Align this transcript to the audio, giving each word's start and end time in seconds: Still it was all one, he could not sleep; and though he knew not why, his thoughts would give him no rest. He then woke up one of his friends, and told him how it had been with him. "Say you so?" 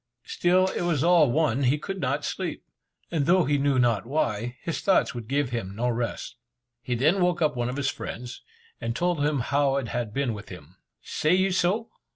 Still 0.25 0.65
it 0.69 0.81
was 0.81 1.03
all 1.03 1.29
one, 1.31 1.61
he 1.61 1.77
could 1.77 1.99
not 2.01 2.25
sleep; 2.25 2.65
and 3.11 3.27
though 3.27 3.45
he 3.45 3.59
knew 3.59 3.77
not 3.77 4.07
why, 4.07 4.57
his 4.63 4.81
thoughts 4.81 5.13
would 5.13 5.27
give 5.27 5.51
him 5.51 5.75
no 5.75 5.89
rest. 5.89 6.37
He 6.81 6.95
then 6.95 7.21
woke 7.21 7.39
up 7.39 7.55
one 7.55 7.69
of 7.69 7.77
his 7.77 7.89
friends, 7.91 8.41
and 8.79 8.95
told 8.95 9.23
him 9.23 9.41
how 9.41 9.75
it 9.75 9.89
had 9.89 10.11
been 10.11 10.33
with 10.33 10.49
him. 10.49 10.77
"Say 11.03 11.35
you 11.35 11.51
so?" 11.51 11.91